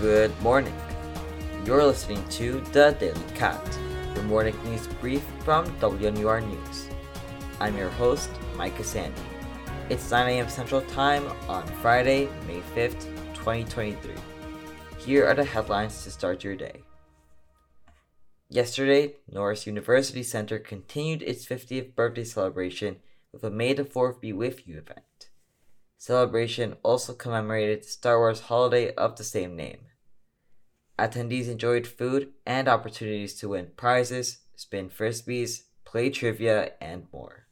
[0.00, 0.74] Good morning.
[1.64, 3.78] You're listening to The Daily Cat,
[4.16, 6.88] your morning news brief from WNUR News.
[7.60, 9.22] I'm your host, Micah Sandy.
[9.88, 10.48] It's 9 a.m.
[10.48, 13.04] Central Time on Friday, May 5th,
[13.34, 14.14] 2023.
[14.98, 16.82] Here are the headlines to start your day.
[18.48, 22.96] Yesterday, Norris University Center continued its 50th birthday celebration
[23.32, 25.30] with a May the 4th be with you event
[26.04, 29.78] celebration also commemorated Star Wars holiday of the same name.
[30.98, 37.46] Attendees enjoyed food and opportunities to win prizes, spin frisbees, play trivia, and more.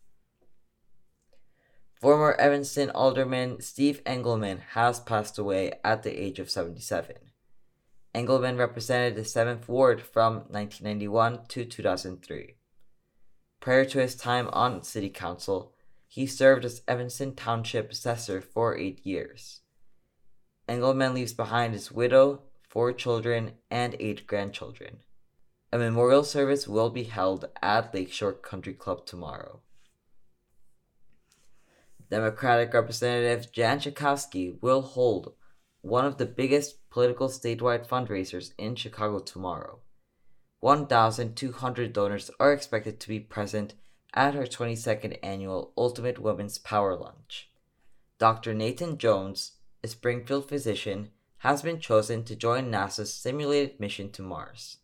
[1.95, 7.16] Former Evanston Alderman Steve Engelman has passed away at the age of 77.
[8.15, 12.57] Engelman represented the 7th Ward from 1991 to 2003.
[13.60, 15.72] Prior to his time on City Council,
[16.12, 19.62] he served as Evanston Township Assessor for eight years.
[20.69, 24.98] Engelman leaves behind his widow, four children, and eight grandchildren.
[25.73, 29.60] A memorial service will be held at Lakeshore Country Club tomorrow.
[32.10, 35.33] Democratic Representative Jan Schakowsky will hold
[35.80, 39.79] one of the biggest political statewide fundraisers in Chicago tomorrow.
[40.60, 43.73] 1,200 donors are expected to be present
[44.15, 47.51] at her 22nd annual Ultimate Women's Power Lunch.
[48.18, 48.55] Dr.
[48.55, 54.79] Nathan Jones, a Springfield physician, has been chosen to join NASA's simulated mission to Mars.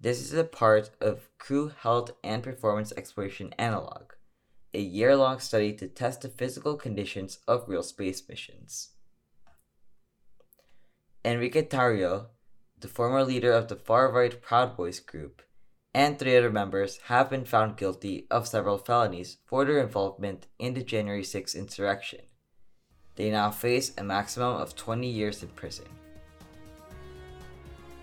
[0.00, 4.12] This is a part of Crew Health and Performance Exploration Analog,
[4.74, 8.90] a year long study to test the physical conditions of real space missions.
[11.24, 12.26] Enrique Tarrio,
[12.78, 15.42] the former leader of the far right Proud Boys group,
[15.94, 20.74] and three other members have been found guilty of several felonies for their involvement in
[20.74, 22.20] the January 6 insurrection.
[23.16, 25.84] They now face a maximum of 20 years in prison.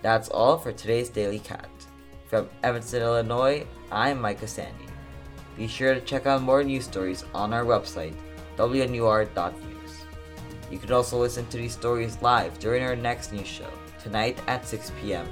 [0.02, 1.68] That's all for today's Daily Cat.
[2.28, 4.86] From Evanston, Illinois, I'm Micah Sandy.
[5.58, 8.14] Be sure to check out more news stories on our website,
[8.56, 10.06] wnur.news.
[10.72, 13.70] You can also listen to these stories live during our next news show,
[14.02, 15.28] tonight at 6 p.m.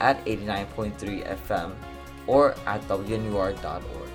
[0.00, 1.74] at 89.3 FM
[2.28, 4.10] or at WNUR.org.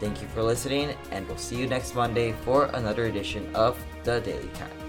[0.00, 4.20] Thank you for listening, and we'll see you next Monday for another edition of The
[4.20, 4.85] Daily Cat.